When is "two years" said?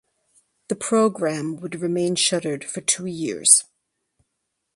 2.81-3.65